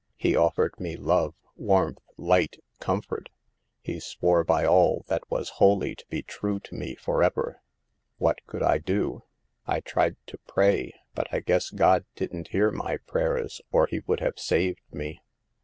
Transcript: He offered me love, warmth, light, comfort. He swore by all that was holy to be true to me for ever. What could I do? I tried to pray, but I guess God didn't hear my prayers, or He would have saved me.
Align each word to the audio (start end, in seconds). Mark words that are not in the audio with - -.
He 0.15 0.35
offered 0.35 0.79
me 0.79 0.97
love, 0.97 1.35
warmth, 1.55 2.01
light, 2.17 2.55
comfort. 2.79 3.29
He 3.83 3.99
swore 3.99 4.43
by 4.43 4.65
all 4.65 5.05
that 5.09 5.21
was 5.29 5.49
holy 5.61 5.93
to 5.93 6.03
be 6.09 6.23
true 6.23 6.59
to 6.61 6.73
me 6.73 6.95
for 6.95 7.21
ever. 7.21 7.61
What 8.17 8.39
could 8.47 8.63
I 8.63 8.79
do? 8.79 9.21
I 9.67 9.79
tried 9.79 10.15
to 10.25 10.39
pray, 10.47 10.95
but 11.13 11.31
I 11.31 11.39
guess 11.41 11.69
God 11.69 12.05
didn't 12.15 12.47
hear 12.47 12.71
my 12.71 12.97
prayers, 13.05 13.61
or 13.71 13.85
He 13.85 13.99
would 14.07 14.21
have 14.21 14.39
saved 14.39 14.81
me. 14.91 15.21